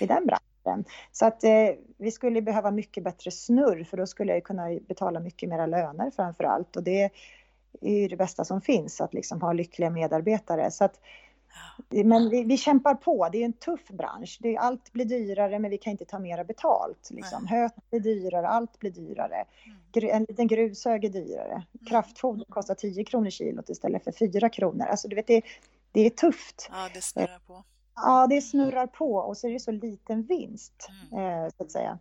[0.00, 0.84] i den branschen.
[1.12, 5.20] Så att eh, vi skulle behöva mycket bättre snurr för då skulle jag kunna betala
[5.20, 7.10] mycket mera löner framför allt och det
[7.80, 10.70] är ju det bästa som finns att liksom ha lyckliga medarbetare.
[10.70, 11.00] Så att,
[11.88, 14.38] men vi, vi, kämpar på, det är en tuff bransch.
[14.42, 17.08] Det, allt blir dyrare men vi kan inte ta mera betalt.
[17.10, 17.46] Liksom.
[17.46, 19.44] Höet blir dyrare, allt blir dyrare.
[19.94, 20.16] Mm.
[20.16, 21.52] En liten grushög är dyrare.
[21.52, 21.86] Mm.
[21.88, 24.86] Kraftfoder kostar 10 kronor kilot istället för 4 kronor.
[24.86, 25.42] Alltså, du vet, det,
[25.92, 26.68] det är tufft.
[26.72, 27.64] Ja, det snurrar på.
[27.94, 31.44] Ja, det snurrar på och så är det så liten vinst, mm.
[31.44, 31.98] eh, så att säga.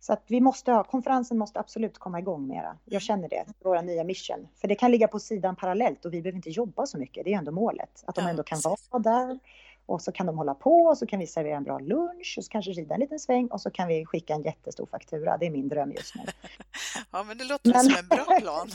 [0.00, 2.78] Så att vi måste ha, konferensen måste absolut komma igång mera.
[2.84, 3.00] Jag mm.
[3.00, 4.48] känner det, våra nya mission.
[4.60, 7.24] För det kan ligga på sidan parallellt och vi behöver inte jobba så mycket.
[7.24, 8.04] Det är ändå målet.
[8.06, 9.38] Att de ändå kan vara där
[9.86, 12.44] och så kan de hålla på och så kan vi servera en bra lunch och
[12.44, 15.36] så kanske rida en liten sväng och så kan vi skicka en jättestor faktura.
[15.38, 16.22] Det är min dröm just nu.
[17.10, 17.84] ja, men det låter men...
[17.84, 18.70] som en bra plan.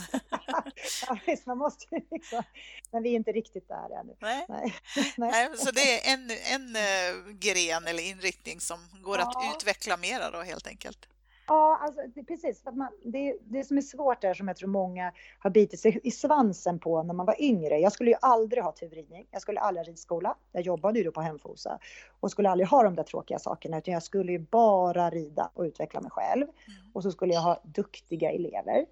[1.06, 2.42] ja, visst, man måste liksom.
[2.90, 4.16] Men vi är inte riktigt där ännu.
[4.18, 4.46] Nej.
[4.48, 4.74] Nej.
[5.16, 5.48] Nej.
[5.56, 9.28] så det är en, en uh, gren eller inriktning som går ja.
[9.28, 11.08] att utveckla mera då helt enkelt.
[11.46, 12.62] Ja, alltså, det, precis.
[12.62, 16.00] För man, det, det som är svårt är som jag tror många har bitit sig
[16.02, 17.78] i svansen på när man var yngre.
[17.78, 19.26] Jag skulle ju aldrig ha turridning.
[19.30, 20.36] Jag skulle aldrig ha ridskola.
[20.52, 21.78] Jag jobbade ju då på Hemfosa
[22.20, 25.62] och skulle aldrig ha de där tråkiga sakerna utan jag skulle ju bara rida och
[25.62, 26.42] utveckla mig själv.
[26.42, 26.90] Mm.
[26.92, 28.86] Och så skulle jag ha duktiga elever.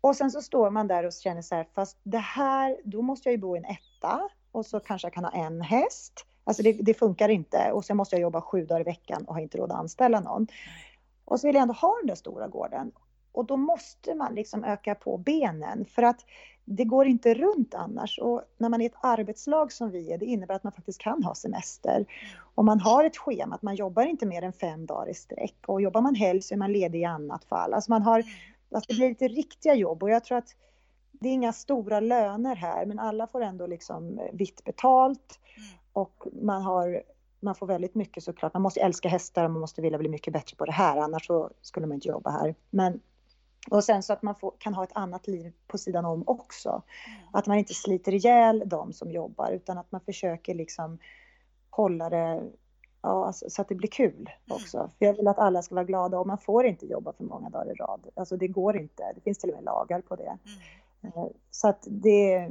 [0.00, 3.28] Och sen så står man där och känner så här, fast det här, då måste
[3.28, 6.26] jag ju bo i en etta och så kanske jag kan ha en häst.
[6.44, 9.34] Alltså det, det funkar inte och sen måste jag jobba sju dagar i veckan och
[9.34, 10.46] har inte råd att anställa någon.
[11.30, 12.92] Och så vill jag ändå ha den där stora gården.
[13.32, 16.24] Och då måste man liksom öka på benen för att
[16.64, 18.18] det går inte runt annars.
[18.18, 21.22] Och när man är ett arbetslag som vi är, det innebär att man faktiskt kan
[21.24, 22.06] ha semester.
[22.54, 25.56] Och man har ett schema, att man jobbar inte mer än fem dagar i sträck.
[25.66, 27.74] Och jobbar man helg så är man ledig i annat fall.
[27.74, 28.24] Alltså man har,
[28.74, 30.56] alltså det blir lite riktiga jobb och jag tror att
[31.12, 35.38] det är inga stora löner här, men alla får ändå liksom vitt betalt.
[35.92, 37.02] Och man har
[37.40, 38.54] man får väldigt mycket såklart.
[38.54, 41.26] Man måste älska hästar och man måste vilja bli mycket bättre på det här, annars
[41.26, 42.54] så skulle man inte jobba här.
[42.70, 43.00] Men,
[43.70, 46.68] och sen så att man får, kan ha ett annat liv på sidan om också.
[46.68, 47.28] Mm.
[47.32, 50.98] Att man inte sliter ihjäl de som jobbar utan att man försöker liksom
[51.70, 52.42] hålla det
[53.02, 54.30] ja, alltså, så att det blir kul mm.
[54.46, 54.78] också.
[54.78, 54.90] Mm.
[54.98, 57.50] För jag vill att alla ska vara glada och man får inte jobba för många
[57.50, 58.06] dagar i rad.
[58.14, 59.12] Alltså det går inte.
[59.14, 60.38] Det finns till och med lagar på det.
[61.02, 61.12] Mm.
[61.16, 62.50] Eh, så att det,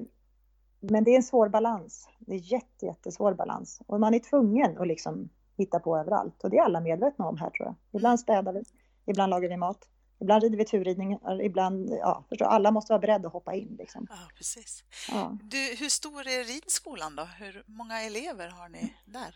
[0.79, 2.09] men det är en svår balans.
[2.19, 3.81] Det är jätte, jättesvår balans.
[3.87, 6.43] Och man är tvungen att liksom hitta på överallt.
[6.43, 7.75] Och det är alla medvetna om här tror jag.
[7.91, 8.63] Ibland städar vi,
[9.05, 9.87] ibland lagar vi mat,
[10.19, 13.75] ibland rider vi turridning, ibland, ja, förstår, alla måste vara beredda att hoppa in.
[13.79, 14.07] Liksom.
[14.09, 14.83] Ja, precis.
[15.11, 15.37] Ja.
[15.43, 17.23] Du, hur stor är ridskolan då?
[17.23, 19.35] Hur många elever har ni där?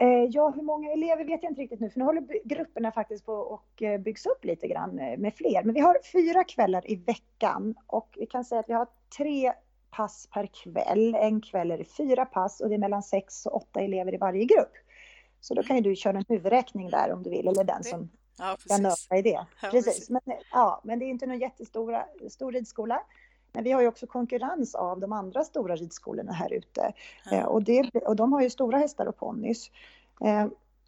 [0.00, 3.26] Eh, ja, hur många elever vet jag inte riktigt nu, för nu håller grupperna faktiskt
[3.26, 5.62] på och eh, byggs upp lite grann eh, med fler.
[5.64, 9.52] Men vi har fyra kvällar i veckan och vi kan säga att vi har tre
[9.96, 11.14] pass per kväll.
[11.14, 14.16] En kväll är det fyra pass och det är mellan sex och åtta elever i
[14.16, 14.72] varje grupp.
[15.40, 18.08] Så då kan ju du köra en huvudräkning där om du vill, eller den som
[18.38, 19.46] ja, kan nöta i det.
[19.62, 20.10] Ja, precis.
[20.10, 23.00] Men, ja, men det är inte någon jättestor stor ridskola.
[23.52, 26.92] Men vi har ju också konkurrens av de andra stora ridskolorna här ute.
[27.24, 27.36] Ja.
[27.36, 29.70] Eh, och, det, och de har ju stora hästar och ponnys.
[30.24, 30.46] Eh,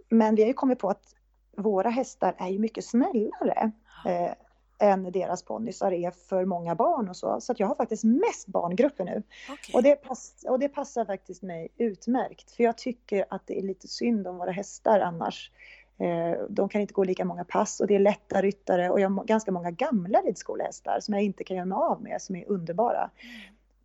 [0.09, 1.15] men vi har ju kommit på att
[1.57, 3.71] våra hästar är ju mycket snällare.
[4.07, 4.33] Eh,
[4.79, 7.41] än deras ponnysar är för många barn och så.
[7.41, 9.23] Så jag har faktiskt mest barngrupper nu.
[9.53, 9.75] Okay.
[9.75, 12.51] Och, det pass, och det passar faktiskt mig utmärkt.
[12.51, 15.51] För jag tycker att det är lite synd om våra hästar annars.
[15.99, 19.11] Eh, de kan inte gå lika många pass och det är lätta ryttare och jag
[19.11, 22.49] har ganska många gamla ridskolehästar som jag inte kan göra mig av med som är
[22.49, 23.11] underbara.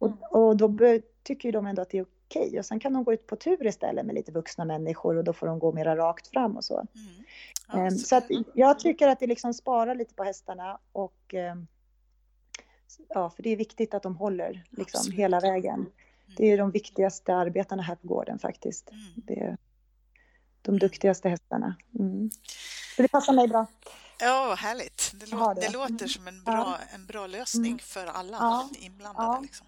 [0.01, 0.15] Mm.
[0.29, 0.77] Och, och då
[1.23, 2.59] tycker de ändå att det är okej.
[2.59, 5.33] Och sen kan de gå ut på tur istället med lite vuxna människor och då
[5.33, 6.77] får de gå mera rakt fram och så.
[6.77, 6.87] Mm.
[7.67, 11.67] Ja, ehm, så att jag tycker att det liksom sparar lite på hästarna och ehm,
[13.09, 15.79] ja, för det är viktigt att de håller liksom hela vägen.
[15.79, 15.91] Mm.
[16.37, 18.91] Det är de viktigaste arbetarna här på gården faktiskt.
[18.91, 19.03] Mm.
[19.15, 19.57] Det är
[20.61, 21.75] de duktigaste hästarna.
[21.99, 22.29] Mm.
[22.95, 23.65] Så det passar mig bra.
[24.19, 25.11] Ja, härligt.
[25.13, 25.61] Det, lå det.
[25.61, 28.69] det låter som en bra, en bra lösning för alla ja.
[28.79, 29.41] inblandade.
[29.41, 29.67] Liksom.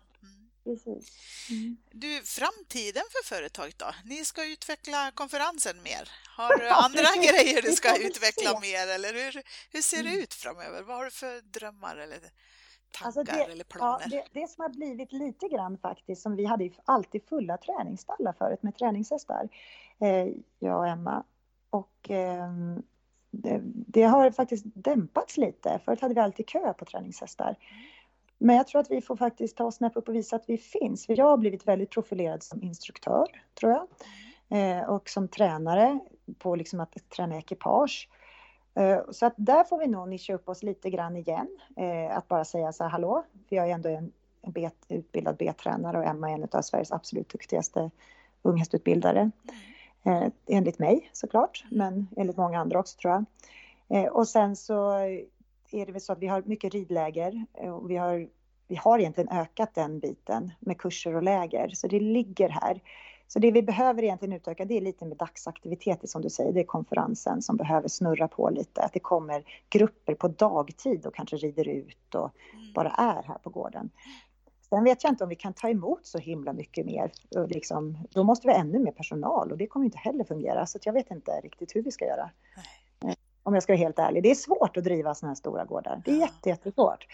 [0.63, 1.06] Precis.
[1.49, 1.78] Mm.
[1.91, 3.86] Du, framtiden för företaget då?
[4.06, 6.10] Ni ska utveckla konferensen mer.
[6.38, 10.23] Har du andra grejer du ska utveckla mer eller hur, hur ser det mm.
[10.23, 10.82] ut framöver?
[10.82, 14.08] Vad har du för drömmar eller tankar alltså det, eller planer?
[14.12, 18.34] Ja, det, det, som har blivit lite grann faktiskt, som vi hade alltid fulla träningsstallar
[18.34, 19.49] förut med träningshästar,
[19.99, 20.28] eh,
[20.60, 21.23] jag och Emma.
[21.69, 22.49] Och eh,
[23.32, 25.80] det, det, har faktiskt dämpats lite.
[25.86, 27.56] Förut hade vi alltid kö på träningshästar.
[27.71, 27.93] Mm.
[28.38, 30.58] Men jag tror att vi får faktiskt ta och snäppa upp och visa att vi
[30.58, 31.06] finns.
[31.06, 33.28] För jag har blivit väldigt profilerad som instruktör,
[33.60, 33.88] tror jag.
[34.50, 36.00] Eh, och som tränare
[36.38, 38.10] på liksom att träna ekipage.
[38.76, 41.48] Eh, så att där får vi nog nischa upp oss lite grann igen.
[41.78, 45.36] Eh, att bara säga så här, hallå, för jag är ändå en, en bet, utbildad
[45.38, 47.91] B-tränare och Emma är en av Sveriges absolut duktigaste
[48.41, 49.32] unghästutbildare.
[50.04, 53.26] Eh, enligt mig såklart, men enligt många andra också tror jag.
[53.98, 55.00] Eh, och sen så
[55.74, 58.28] är det väl så att vi har mycket ridläger eh, och vi har,
[58.68, 62.82] vi har egentligen ökat den biten med kurser och läger, så det ligger här.
[63.28, 66.60] Så det vi behöver egentligen utöka det är lite med dagsaktiviteter som du säger, det
[66.60, 71.38] är konferensen som behöver snurra på lite, att det kommer grupper på dagtid och kanske
[71.38, 72.74] rider ut och mm.
[72.74, 73.90] bara är här på gården.
[74.70, 77.12] Sen vet jag inte om vi kan ta emot så himla mycket mer.
[77.48, 80.66] Liksom, då måste vi ha ännu mer personal och det kommer inte heller fungera.
[80.66, 82.30] Så jag vet inte riktigt hur vi ska göra.
[82.56, 82.66] Nej.
[83.44, 84.24] Om jag ska vara helt ärlig.
[84.24, 86.02] Det är svårt att driva sådana här stora gårdar.
[86.06, 87.08] Det är jätte, jättesvårt.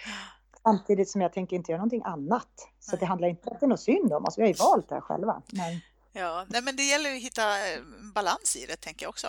[0.64, 2.68] Samtidigt som jag tänker inte göra någonting annat.
[2.80, 3.00] Så Nej.
[3.00, 4.38] det handlar inte om att det är något synd om oss.
[4.38, 5.42] Vi har ju valt det här själva.
[5.54, 5.80] Men...
[6.12, 7.82] Ja, Nej, men det gäller att hitta eh,
[8.14, 9.28] balans i det, tänker jag också.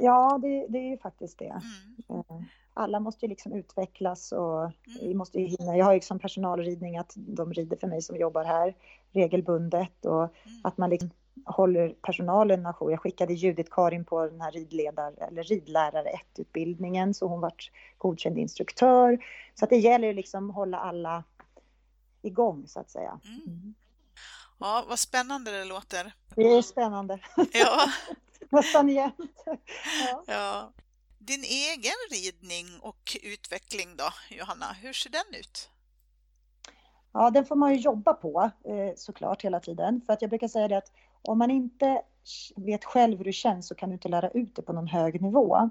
[0.00, 1.60] Ja, det, det är ju faktiskt det.
[2.08, 2.20] Mm.
[2.28, 2.42] Eh,
[2.74, 4.72] alla måste ju liksom utvecklas och mm.
[5.02, 5.76] vi måste ju hinna.
[5.76, 8.74] Jag har ju som personalridning att de rider för mig som jobbar här
[9.12, 10.60] regelbundet och mm.
[10.64, 11.10] att man liksom
[11.46, 12.90] håller personalen ajour.
[12.90, 18.38] Jag skickade Judith Karin på den här ridledar, eller ridlärare 1-utbildningen så hon vart godkänd
[18.38, 19.24] instruktör.
[19.54, 21.24] Så att det gäller liksom att hålla alla
[22.22, 23.20] igång så att säga.
[23.24, 23.42] Mm.
[23.46, 23.74] mm.
[24.60, 26.12] Ja, vad spännande det låter.
[26.34, 27.18] Det är spännande.
[27.52, 27.86] Ja.
[28.50, 29.44] Nästan jämt.
[29.46, 30.24] Ja.
[30.26, 30.72] ja.
[31.18, 35.70] Din egen ridning och utveckling då, Johanna, hur ser den ut?
[37.12, 40.00] Ja, den får man ju jobba på eh, såklart hela tiden.
[40.06, 40.92] För att jag brukar säga det att
[41.28, 42.02] om man inte
[42.56, 45.22] vet själv hur det känns så kan du inte lära ut det på någon hög
[45.22, 45.70] nivå.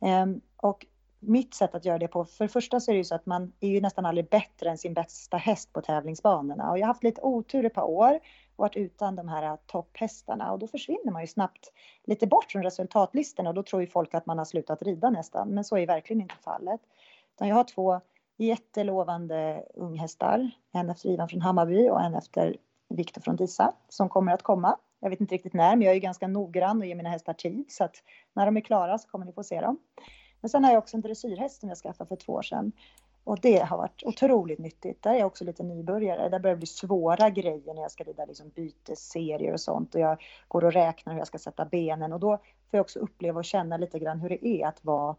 [0.00, 0.86] Ehm, och
[1.20, 3.26] mitt sätt att göra det på, för det första så är det ju så att
[3.26, 6.70] man är ju nästan aldrig bättre än sin bästa häst på tävlingsbanorna.
[6.70, 8.14] Och jag har haft lite otur ett par år
[8.56, 11.72] och varit utan de här topphästarna och då försvinner man ju snabbt
[12.04, 15.48] lite bort från resultatlistorna och då tror ju folk att man har slutat rida nästan.
[15.48, 16.80] Men så är verkligen inte fallet.
[17.34, 18.00] Utan jag har två
[18.36, 22.56] jättelovande unghästar, en efter Ivan från Hammarby och en efter
[22.88, 24.76] Viktor från Disa som kommer att komma.
[25.00, 27.64] Jag vet inte riktigt när, men jag är ganska noggrann och ger mina hästar tid
[27.68, 27.96] så att
[28.32, 29.78] när de är klara så kommer ni få se dem.
[30.40, 32.72] Men sen har jag också en dressyrhäst som jag skaffade för två år sedan
[33.24, 35.02] och det har varit otroligt nyttigt.
[35.02, 36.28] Där är jag också lite nybörjare.
[36.28, 40.00] Där börjar det bli svåra grejer när jag ska rida liksom bytesserier och sånt och
[40.00, 43.38] jag går och räknar hur jag ska sätta benen och då får jag också uppleva
[43.38, 45.16] och känna lite grann hur det är att vara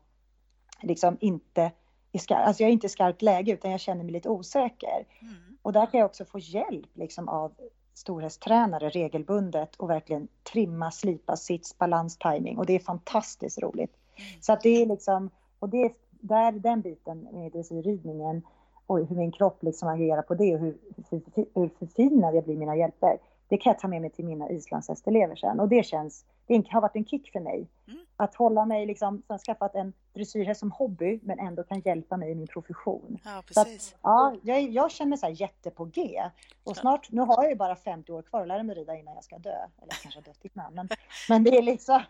[0.81, 1.71] liksom inte
[2.11, 5.05] i skarpt, alltså jag är inte i skarpt läge utan jag känner mig lite osäker.
[5.19, 5.35] Mm.
[5.61, 7.53] Och där kan jag också få hjälp liksom av
[7.93, 13.93] storhästtränare regelbundet och verkligen trimma, slipa sits, balans, timing och det är fantastiskt roligt.
[14.15, 14.41] Mm.
[14.41, 18.41] Så att det är liksom, och det är där den biten med dressyrridningen
[18.85, 20.77] och hur min kropp liksom agerar på det och hur,
[21.09, 21.21] hur,
[21.53, 23.17] hur förfinad jag blir mina hjälper.
[23.47, 26.81] Det kan jag ta med mig till mina islandshästelever sen och det känns, det har
[26.81, 27.67] varit en kick för mig.
[27.87, 27.99] Mm.
[28.15, 32.31] Att hålla mig liksom, så skaffat en dressyrhäst som hobby men ändå kan hjälpa mig
[32.31, 33.19] i min profession.
[33.23, 33.93] Ja, precis.
[33.93, 36.23] Att, ja, jag, jag känner mig så jätte på G.
[36.63, 39.13] Och snart, nu har jag ju bara 50 år kvar att lära mig rida innan
[39.13, 39.49] jag ska dö.
[39.49, 40.73] Eller jag kanske har dött innan.
[40.73, 40.89] Men,
[41.29, 42.01] men det är liksom,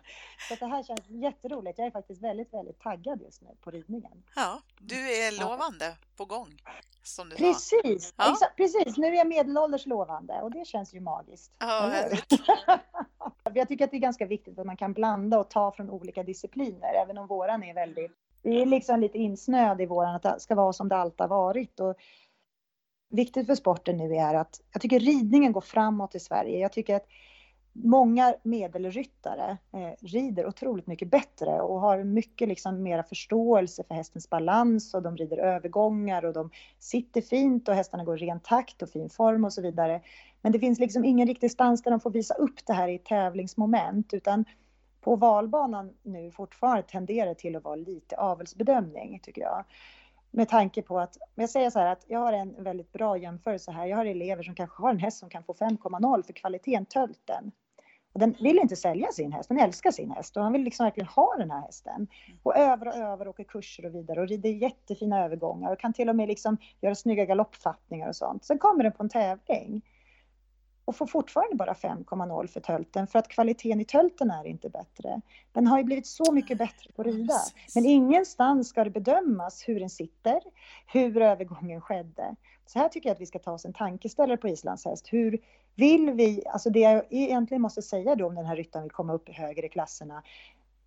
[0.50, 1.78] så det här känns jätteroligt.
[1.78, 4.24] Jag är faktiskt väldigt, väldigt taggad just nu på ridningen.
[4.36, 5.94] Ja, du är lovande ja.
[6.18, 6.62] på gång.
[7.04, 8.32] Som du precis, ja.
[8.32, 8.98] exakt, precis.
[8.98, 11.52] Nu är jag medelålders lovande och det känns ju magiskt.
[11.60, 11.92] Ja,
[13.56, 16.24] jag tycker att det är ganska viktigt att man kan blanda och ta från olika
[16.24, 18.12] discipliner, även om våran är väldigt...
[18.44, 21.28] Vi är liksom lite insnöade i våran, att det ska vara som det alltid har
[21.28, 21.80] varit.
[21.80, 21.96] Och
[23.10, 26.60] viktigt för sporten nu är att jag tycker ridningen går framåt i Sverige.
[26.60, 27.08] Jag tycker att
[27.84, 34.30] många medelryttare eh, rider otroligt mycket bättre och har mycket liksom mera förståelse för hästens
[34.30, 38.82] balans och de rider övergångar och de sitter fint och hästarna går i ren takt
[38.82, 40.02] och fin form och så vidare.
[40.48, 43.00] Men det finns liksom ingen riktig stans där de får visa upp det här i
[43.00, 44.46] tävlingsmoment utan
[45.02, 49.66] på valbanan nu fortfarande tenderar till att vara lite avelsbedömning tycker jag.
[50.32, 53.72] Med tanke på att, jag säger så här att jag har en väldigt bra jämförelse
[53.72, 53.86] här.
[53.86, 57.52] Jag har elever som kanske har en häst som kan få 5,0 för kvaliteten tölten.
[58.14, 60.84] Och den vill inte sälja sin häst, den älskar sin häst och han vill liksom
[60.84, 62.08] verkligen ha den här hästen.
[62.44, 66.10] Och över och över åker kurser och vidare och rider jättefina övergångar och kan till
[66.10, 68.46] och med liksom göra snygga galoppfattningar och sånt.
[68.46, 69.82] Sen kommer den på en tävling
[70.88, 75.22] och får fortfarande bara 5,0 för tölten för att kvaliteten i tölten är inte bättre.
[75.52, 77.34] Den har ju blivit så mycket bättre på att rida.
[77.76, 80.42] Men ingenstans ska det bedömas hur den sitter,
[80.94, 82.36] hur övergången skedde.
[82.66, 85.14] Så här tycker jag att vi ska ta oss en tankeställare på islandshäst.
[85.14, 85.40] Hur
[85.76, 89.14] vill vi, alltså det jag egentligen måste säga då om den här ryttaren vill komma
[89.14, 90.24] upp i högre klasserna,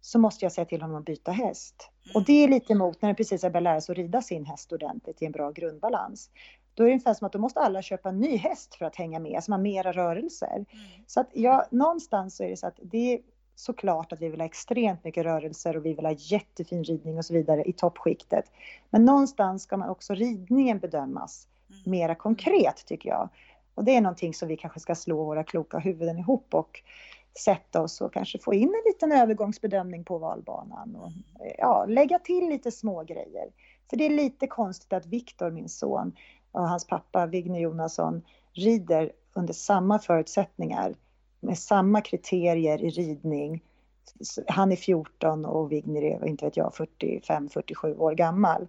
[0.00, 1.90] så måste jag säga till honom att byta häst.
[2.14, 4.46] Och det är lite emot när den precis har börjat lära sig att rida sin
[4.46, 6.30] häst ordentligt i en bra grundbalans.
[6.74, 8.96] Då är det ungefär som att då måste alla köpa en ny häst för att
[8.96, 10.54] hänga med, som har mera rörelser.
[10.54, 10.66] Mm.
[11.06, 13.20] Så att ja, någonstans så är det så att det är
[13.54, 17.24] såklart att vi vill ha extremt mycket rörelser och vi vill ha jättefin ridning och
[17.24, 18.44] så vidare i toppskiktet.
[18.90, 21.82] Men någonstans ska man också ridningen bedömas mm.
[21.86, 23.28] mera konkret tycker jag.
[23.74, 26.82] Och det är någonting som vi kanske ska slå våra kloka huvuden ihop och
[27.38, 31.10] sätta oss och kanske få in en liten övergångsbedömning på valbanan och
[31.58, 33.48] ja, lägga till lite små grejer.
[33.90, 36.12] För det är lite konstigt att Viktor, min son,
[36.52, 40.94] och hans pappa Vigne Jonasson rider under samma förutsättningar
[41.40, 43.62] med samma kriterier i ridning.
[44.46, 48.68] Han är 14 och Vigner är, inte vet jag, 45-47 år gammal.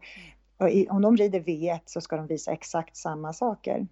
[0.58, 3.76] Och om de rider V1 så ska de visa exakt samma saker.
[3.76, 3.88] Mm.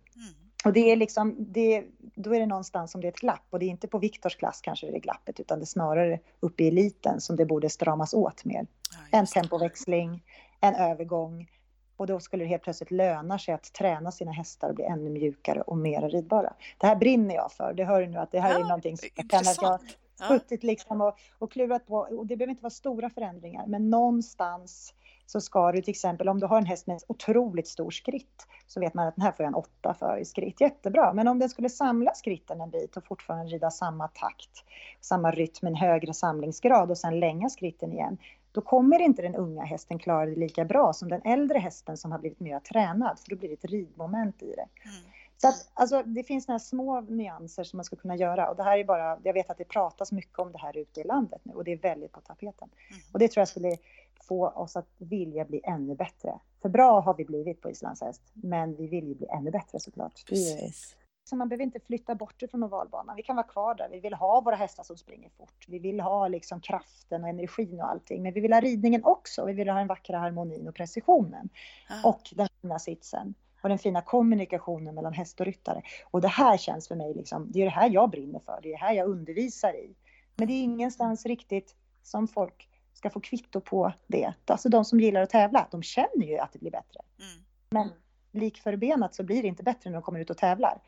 [0.65, 3.59] Och det är liksom, det, då är det någonstans som det är ett glapp och
[3.59, 6.63] det är inte på Viktors klass kanske det är glappet utan det är snarare uppe
[6.63, 8.67] i eliten som det borde stramas åt mer.
[9.11, 10.23] Ja, en tempoväxling,
[10.61, 11.47] en övergång,
[11.99, 15.09] och då skulle det helt plötsligt löna sig att träna sina hästar och bli ännu
[15.09, 16.53] mjukare och mer ridbara.
[16.77, 17.73] Det här brinner jag för.
[17.73, 19.79] Det hör ni nu att det här ja, är någonting som jag kan att jag
[20.27, 21.95] suttit liksom och, och klurat på.
[21.97, 24.93] Och det behöver inte vara stora förändringar, men någonstans
[25.25, 28.79] så ska du till exempel om du har en häst med otroligt stor skritt så
[28.79, 30.61] vet man att den här får jag en åtta för i skritt.
[30.61, 34.63] Jättebra, men om den skulle samla skritten en bit och fortfarande rida samma takt,
[35.01, 38.17] samma rytm, en högre samlingsgrad och sen länga skritten igen,
[38.59, 42.11] då kommer inte den unga hästen klara det lika bra som den äldre hästen som
[42.11, 44.67] har blivit mer tränad, för då blir det ett ridmoment i det.
[44.89, 44.95] Mm.
[45.37, 48.63] Så att, alltså, det finns några små nyanser som man ska kunna göra och det
[48.63, 51.41] här är bara, jag vet att det pratas mycket om det här ute i landet
[51.43, 52.69] nu och det är väldigt på tapeten.
[52.89, 53.01] Mm.
[53.13, 53.77] Och det tror jag skulle
[54.21, 56.39] få oss att vilja bli ännu bättre.
[56.61, 60.25] För bra har vi blivit på islandshäst, men vi vill ju bli ännu bättre såklart.
[60.25, 60.95] Precis.
[61.35, 63.15] Man behöver inte flytta bort ifrån ovalbanan.
[63.15, 63.89] Vi kan vara kvar där.
[63.89, 65.65] Vi vill ha våra hästar som springer fort.
[65.67, 68.23] Vi vill ha liksom kraften och energin och allting.
[68.23, 69.45] Men vi vill ha ridningen också.
[69.45, 71.49] Vi vill ha den vackra harmonin och precisionen.
[71.89, 72.09] Ah.
[72.09, 73.33] Och den fina sitsen.
[73.61, 75.81] Och den fina kommunikationen mellan häst och ryttare.
[76.11, 78.59] Och det här känns för mig liksom, det är det här jag brinner för.
[78.61, 79.95] Det är det här jag undervisar i.
[80.35, 84.33] Men det är ingenstans riktigt som folk ska få kvitto på det.
[84.45, 87.01] Alltså de som gillar att tävla, de känner ju att det blir bättre.
[87.19, 87.43] Mm.
[87.69, 87.89] Men
[88.31, 90.81] lik förbenat så blir det inte bättre när de kommer ut och tävlar.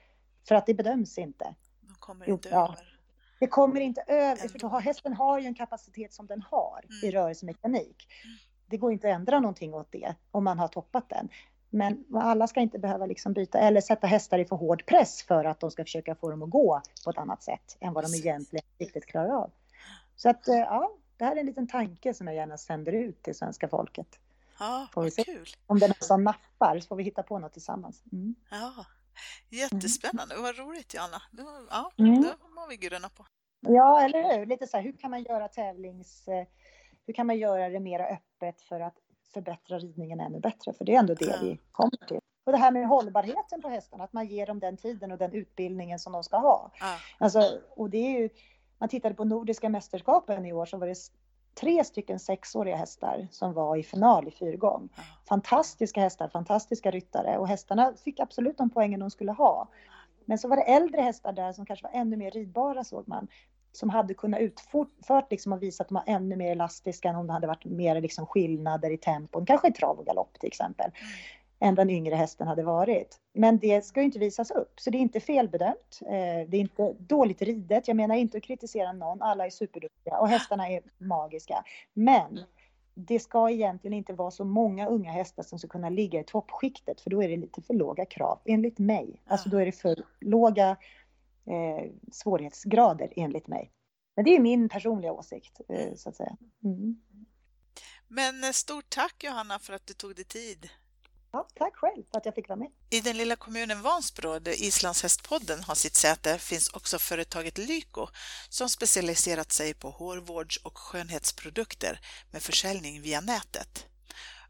[0.47, 1.55] För att det bedöms inte.
[1.81, 2.97] De kommer inte jo, över.
[3.39, 6.95] Det kommer inte över, för hästen har ju en kapacitet som den har mm.
[7.03, 8.07] i rörelsemekanik.
[8.23, 8.37] Mm.
[8.67, 11.29] Det går inte att ändra någonting åt det om man har toppat den.
[11.69, 15.45] Men alla ska inte behöva liksom byta eller sätta hästar i för hård press för
[15.45, 18.17] att de ska försöka få dem att gå på ett annat sätt än vad de
[18.17, 19.51] egentligen riktigt klarar av.
[20.15, 23.23] Så att eh, ja, det här är en liten tanke som jag gärna sänder ut
[23.23, 24.19] till svenska folket.
[24.59, 25.47] Ja, vad kul.
[25.67, 28.03] Om det är någon som nappar så får vi hitta på något tillsammans.
[28.11, 28.35] Mm.
[28.51, 28.85] Ja,
[29.49, 31.21] Jättespännande, vad roligt Johanna.
[31.69, 32.21] Ja, mm.
[32.21, 33.25] det må vi grunna på.
[33.59, 34.45] Ja, eller hur?
[34.45, 36.27] Lite så här, hur kan man göra tävlings...
[36.27, 36.47] Eh,
[37.05, 38.95] hur kan man göra det mer öppet för att
[39.33, 40.73] förbättra ridningen ännu bättre?
[40.73, 41.37] För det är ändå det ja.
[41.41, 42.19] vi kommer till.
[42.43, 45.33] Och det här med hållbarheten på hästarna, att man ger dem den tiden och den
[45.33, 46.71] utbildningen som de ska ha.
[46.79, 46.97] Ja.
[47.17, 48.29] Alltså, och det är ju,
[48.77, 50.95] man tittade på Nordiska mästerskapen i år så var det
[51.59, 54.89] tre stycken sexåriga hästar som var i final i fyrgång.
[55.29, 59.67] Fantastiska hästar, fantastiska ryttare och hästarna fick absolut de poängen de skulle ha.
[60.25, 63.27] Men så var det äldre hästar där som kanske var ännu mer ridbara såg man.
[63.71, 67.27] Som hade kunnat utfört liksom och visa att de var ännu mer elastiska än om
[67.27, 70.91] det hade varit mer liksom skillnader i tempon, kanske i trav och galopp till exempel
[71.61, 73.19] än den yngre hästen hade varit.
[73.33, 75.99] Men det ska ju inte visas upp, så det är inte felbedömt.
[76.01, 77.87] Eh, det är inte dåligt ridet.
[77.87, 81.63] Jag menar inte att kritisera någon, alla är superduktiga och hästarna är magiska.
[81.93, 82.39] Men
[82.93, 87.01] det ska egentligen inte vara så många unga hästar som ska kunna ligga i toppskiktet,
[87.01, 89.21] för då är det lite för låga krav, enligt mig.
[89.25, 90.69] Alltså då är det för låga
[91.45, 93.71] eh, svårighetsgrader, enligt mig.
[94.15, 96.37] Men det är min personliga åsikt, eh, så att säga.
[96.63, 97.01] Mm.
[98.07, 100.69] Men eh, stort tack Johanna för att du tog dig tid.
[101.33, 102.71] Ja, tack själv för att jag fick vara med.
[102.89, 108.07] I den lilla kommunen Vansbro, där Islandshästpodden har sitt säte, finns också företaget Lyko
[108.49, 111.99] som specialiserat sig på hårvårds och skönhetsprodukter
[112.31, 113.85] med försäljning via nätet.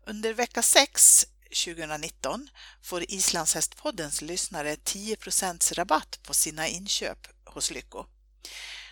[0.06, 1.26] Under vecka 6
[1.66, 2.50] 2019
[2.82, 8.06] får Islandshästpoddens lyssnare 10% rabatt på sina inköp hos Lyko.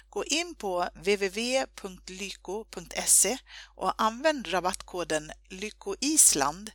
[0.09, 1.77] Gå in på www.lyko.se
[3.75, 6.71] och använd rabattkoden lykoisland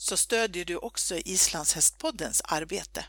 [0.00, 3.04] så stödjer du också Islandshästpoddens arbete.